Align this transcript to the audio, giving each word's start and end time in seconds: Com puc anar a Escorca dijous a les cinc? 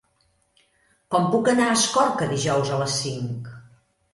Com 1.15 1.27
puc 1.35 1.49
anar 1.53 1.67
a 1.73 1.77
Escorca 1.81 2.31
dijous 2.33 2.73
a 2.73 2.81
les 2.81 2.97
cinc? 3.03 3.53